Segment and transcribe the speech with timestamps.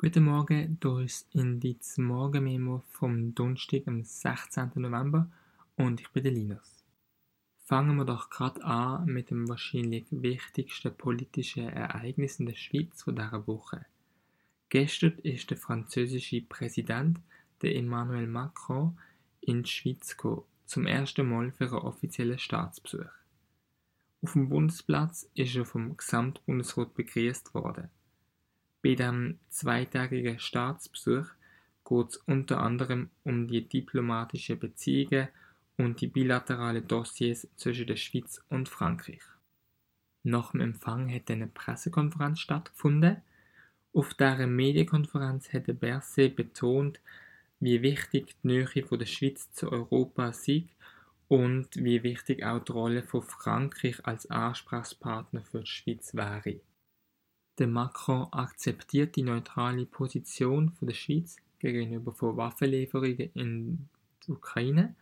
[0.00, 4.70] Guten Morgen, hier ist Indiz Morgenmemo vom Donnerstag, am 16.
[4.76, 5.28] November
[5.74, 6.84] und ich bin der Linus.
[7.64, 13.16] Fangen wir doch gerade an mit dem wahrscheinlich wichtigsten politischen Ereignis in der Schweiz von
[13.16, 13.86] dieser Woche.
[14.68, 17.18] Gestern ist der französische Präsident,
[17.62, 18.96] der Emmanuel Macron,
[19.40, 23.10] in die Schweiz gekommen, zum ersten Mal für einen offiziellen Staatsbesuch.
[24.22, 27.90] Auf dem Bundesplatz ist er vom Gesamtbundesrat begrüßt worden.
[28.82, 31.26] Bei dem zweitägigen Staatsbesuch
[31.84, 35.28] geht es unter anderem um die diplomatischen Beziehungen
[35.76, 39.22] und die bilateralen Dossiers zwischen der Schweiz und Frankreich.
[40.22, 43.22] Nach dem Empfang hat eine Pressekonferenz stattgefunden.
[43.92, 47.00] Auf dieser Medienkonferenz hat Berset betont,
[47.60, 50.48] wie wichtig die Nähe von der Schweiz zu Europa ist
[51.28, 56.60] und wie wichtig auch die Rolle von Frankreich als Ansprechpartner für die Schweiz wäre.
[57.58, 63.88] Der Macron akzeptiert die neutrale Position der Schweiz gegenüber von Waffenlieferungen in
[64.24, 64.94] die Ukraine,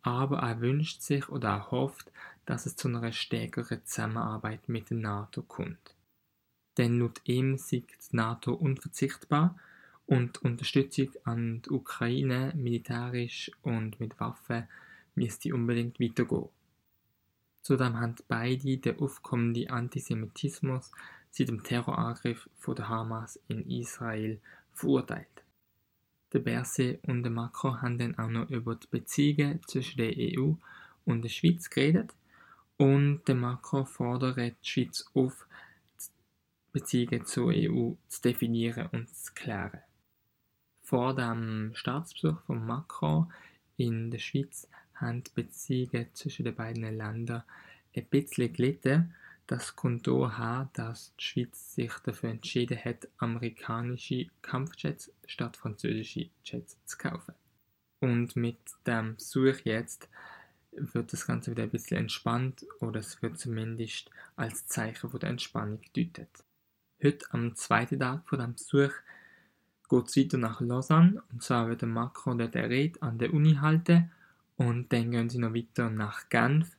[0.00, 2.10] aber er wünscht sich oder er hofft,
[2.46, 5.94] dass es zu einer stärkeren Zusammenarbeit mit der NATO kommt.
[6.78, 9.58] Denn laut ihm sieht die NATO unverzichtbar
[10.06, 14.66] und Unterstützung an die Ukraine militärisch und mit Waffen
[15.14, 16.48] müsste unbedingt weitergehen.
[17.60, 20.90] Zudem haben beide den aufkommenden Antisemitismus
[21.32, 24.38] seit dem Terrorangriff von der Hamas in Israel
[24.74, 25.26] verurteilt.
[26.32, 30.52] Der Berset und der Macron haben dann auch noch über die Beziehungen zwischen der EU
[31.04, 32.14] und der Schweiz geredet
[32.76, 35.46] und der Macron fordert die Schweiz auf,
[36.00, 36.10] die
[36.72, 39.80] Beziehungen zur EU zu definieren und zu klären.
[40.82, 43.32] Vor dem Staatsbesuch von Macron
[43.76, 47.42] in der Schweiz haben die Beziehungen zwischen den beiden Ländern
[47.94, 49.14] ein bisschen gelitten
[49.52, 56.96] das daher, dass die Schweiz sich dafür entschieden hat, amerikanische Kampfjets statt französische Jets zu
[56.96, 57.34] kaufen.
[58.00, 60.08] Und mit dem Besuch jetzt
[60.72, 65.28] wird das Ganze wieder ein bisschen entspannt oder es wird zumindest als Zeichen von der
[65.28, 66.30] Entspannung gedeutet.
[67.02, 68.92] Heute, am zweiten Tag von dem Besuch,
[69.90, 73.56] geht es weiter nach Lausanne und zwar wird Macron dort eine Rede an der Uni
[73.56, 74.10] halten
[74.56, 76.74] und dann gehen sie noch weiter nach Genf,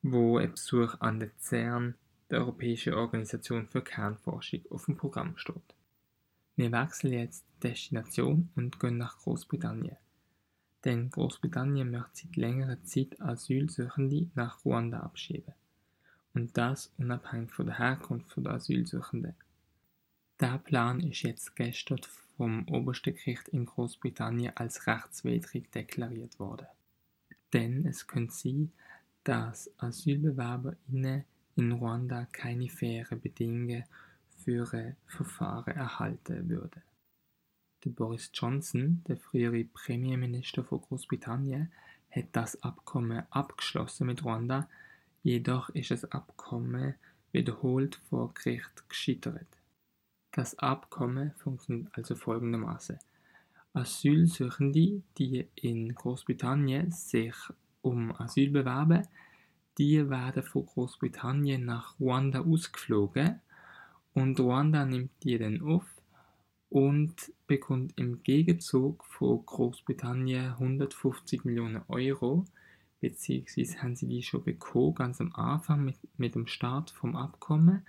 [0.00, 1.94] wo ein Besuch an der CERN
[2.30, 5.74] der Europäischen Organisation für Kernforschung, auf dem Programm steht.
[6.56, 9.96] Wir wechseln jetzt die Destination und gehen nach Großbritannien.
[10.84, 15.54] Denn Großbritannien möchte seit längerer Zeit Asylsuchende nach Ruanda abschieben.
[16.34, 19.34] Und das unabhängig von der Herkunft der Asylsuchenden.
[20.40, 22.00] Der Plan ist jetzt gestern
[22.36, 26.66] vom obersten Gericht in Großbritannien als rechtswidrig deklariert worden.
[27.52, 28.72] Denn es könnte sein,
[29.24, 31.24] dass AsylbewerberInnen
[31.56, 33.84] in Ruanda keine fairen Bedingungen
[34.44, 36.82] für Verfahren erhalten würden.
[37.84, 41.72] Der Boris Johnson, der frühere Premierminister von Großbritannien,
[42.10, 44.68] hat das Abkommen abgeschlossen mit Ruanda,
[45.22, 46.94] jedoch ist das Abkommen
[47.32, 49.46] wiederholt vor Gericht gescheitert.
[50.32, 52.98] Das Abkommen funktioniert also folgendermaßen.
[53.72, 57.34] Asylsuchende, die in Großbritannien sich
[57.82, 59.06] um Asyl bewerben,
[59.78, 63.40] die werden von Großbritannien nach Ruanda ausgeflogen
[64.14, 65.84] und Ruanda nimmt die dann auf
[66.68, 72.44] und bekommt im Gegenzug von Großbritannien 150 Millionen Euro,
[73.00, 77.86] beziehungsweise haben sie die schon bekommen, ganz am Anfang mit, mit dem Start vom Abkommen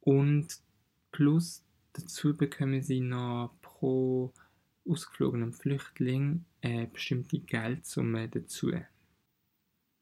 [0.00, 0.58] und
[1.12, 4.32] plus dazu bekommen sie noch pro
[4.88, 8.72] ausgeflogenem Flüchtling eine bestimmte Geldsumme dazu.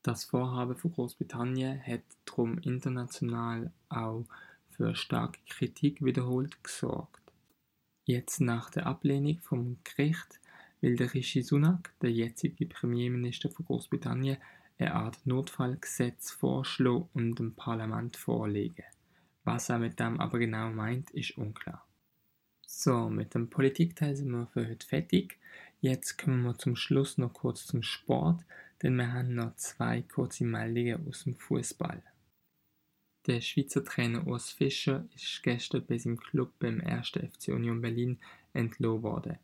[0.03, 4.25] Das Vorhaben von Großbritannien hat darum international auch
[4.71, 7.23] für starke Kritik wiederholt gesorgt.
[8.05, 10.41] Jetzt nach der Ablehnung vom Gericht
[10.81, 14.39] will der Rishi Sunak, der jetzige Premierminister von Großbritannien,
[14.77, 18.85] eine Art Notfallgesetz vorschlagen und dem Parlament vorlegen.
[19.45, 21.87] Was er mit dem aber genau meint, ist unklar.
[22.67, 25.39] So, mit dem Politikteil sind wir für heute fertig.
[25.81, 28.45] Jetzt kommen wir zum Schluss noch kurz zum Sport
[28.83, 32.03] denn wir haben noch zwei kurze Meldungen aus dem Fußball.
[33.27, 37.11] Der Schweizer Trainer Urs Fischer ist gestern bei seinem Club beim 1.
[37.11, 38.19] FC Union Berlin
[38.53, 39.39] entlohnt worden.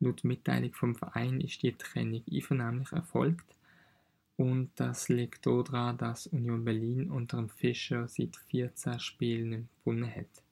[0.00, 3.56] Laut Mitteilung vom Verein ist die Trennung einvernehmlich erfolgt
[4.36, 10.14] und das liegt daran, dass Union Berlin unter dem Fischer seit 14 Spielen nicht gewonnen
[10.14, 10.42] hat.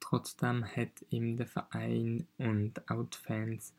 [0.00, 3.74] Trotzdem hat ihm der Verein und auch die Fans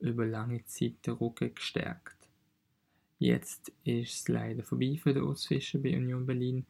[0.00, 2.23] über lange Zeit den Rücken gestärkt.
[3.18, 6.66] Jetzt ist es leider vorbei für den Urs Fischer bei Union Berlin.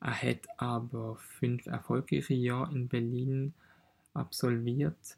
[0.00, 3.54] Er hat aber fünf erfolgreiche Jahre in Berlin
[4.14, 5.16] absolviert.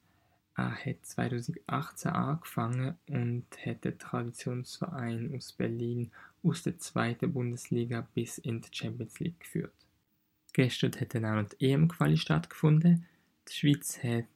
[0.56, 6.10] Er hat 2018 angefangen und hat den Traditionsverein aus Berlin
[6.42, 9.74] aus der zweiten Bundesliga bis in die Champions League geführt.
[10.52, 13.06] Gestern hat dann auch die EM-Quali stattgefunden.
[13.48, 14.26] Die Schweiz hat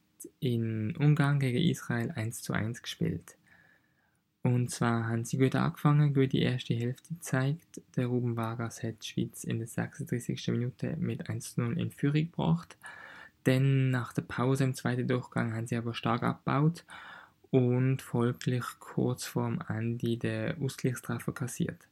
[0.41, 3.37] in Ungarn gegen Israel 1 zu 1 gespielt.
[4.41, 7.81] Und zwar haben sie gut angefangen, gut die erste Hälfte gezeigt.
[7.95, 10.47] Der Ruben Vargas hat die Schweiz in der 36.
[10.49, 12.77] Minute mit 1 zu 0 in Führung gebracht.
[13.43, 16.85] Dann nach der Pause im zweiten Durchgang haben sie aber stark abgebaut
[17.51, 21.87] und folglich kurz vorm Ende den Ausgleichstreffer kassiert.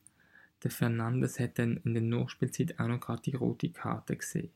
[0.64, 4.52] Der Fernandes hat dann in der Nachspielzeit auch noch gerade die rote Karte gesehen.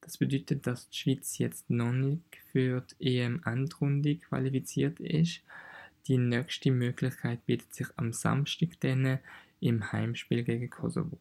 [0.00, 5.42] Das bedeutet, dass die Schweiz jetzt noch nicht für die EM-Endrunde qualifiziert ist.
[6.06, 9.18] Die nächste Möglichkeit bietet sich am Samstag dann
[9.60, 11.18] im Heimspiel gegen Kosovo.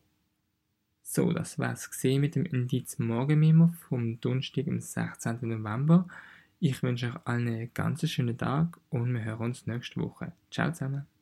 [1.04, 5.40] So, das war's gesehen mit dem Indiz Morgenmemo vom Donnerstag, am 16.
[5.42, 6.08] November.
[6.60, 10.34] Ich wünsche euch allen einen ganz schönen Tag und wir hören uns nächste Woche.
[10.52, 11.17] Ciao zusammen.